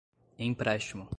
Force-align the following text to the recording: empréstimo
empréstimo 0.37 1.07